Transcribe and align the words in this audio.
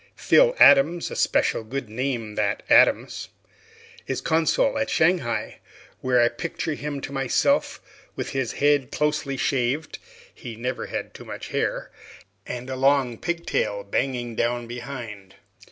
Phil 0.15 0.55
Adams 0.59 1.11
(a 1.11 1.15
special 1.15 1.63
good 1.63 1.87
name 1.87 2.33
that 2.33 2.63
Adams) 2.71 3.29
is 4.07 4.19
consul 4.19 4.79
at 4.79 4.89
Shanghai, 4.89 5.59
where 5.99 6.19
I 6.19 6.27
picture 6.27 6.73
him 6.73 7.01
to 7.01 7.11
myself 7.11 7.79
with 8.15 8.31
his 8.31 8.53
head 8.53 8.89
closely 8.91 9.37
shaved 9.37 9.99
he 10.33 10.55
never 10.55 10.87
had 10.87 11.13
too 11.13 11.23
much 11.25 11.49
hair 11.49 11.91
and 12.47 12.67
a 12.67 12.75
long 12.75 13.15
pigtail 13.19 13.83
banging 13.83 14.35
down 14.35 14.65
behind. 14.65 15.35